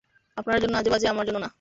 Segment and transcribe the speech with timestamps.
[0.37, 1.49] আপনার জন্য আজেবাজে, আমার জন্য না।